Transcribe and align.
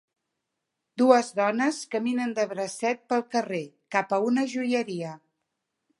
Dues 1.01 1.27
dones 1.39 1.81
caminen 1.95 2.33
de 2.41 2.47
bracet 2.53 3.03
pel 3.13 3.23
carrer 3.37 3.63
cap 3.97 4.19
a 4.19 4.23
una 4.33 4.51
joieria 4.55 5.17